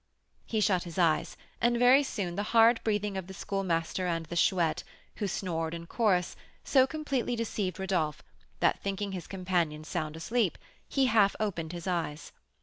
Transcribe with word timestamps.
He 0.47 0.61
shut 0.61 0.81
his 0.81 0.97
eyes, 0.97 1.37
and 1.61 1.77
very 1.77 2.01
soon 2.01 2.35
the 2.35 2.41
hard 2.57 2.81
breathing 2.83 3.17
of 3.17 3.27
the 3.27 3.35
Schoolmaster 3.35 4.07
and 4.07 4.25
the 4.25 4.35
Chouette, 4.35 4.83
who 5.17 5.27
snored 5.27 5.75
in 5.75 5.85
chorus, 5.85 6.35
so 6.63 6.87
completely 6.87 7.35
deceived 7.35 7.77
Rodolph, 7.77 8.23
that, 8.61 8.79
thinking 8.81 9.11
his 9.11 9.27
companions 9.27 9.87
sound 9.87 10.15
asleep, 10.17 10.57
he 10.89 11.05
half 11.05 11.35
opened 11.39 11.71
his 11.71 11.85
eyes. 11.85 12.31